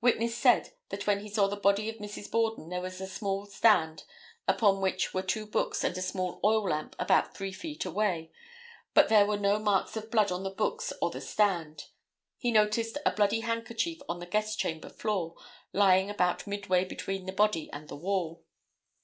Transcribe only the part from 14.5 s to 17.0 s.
chamber floor, lying about midway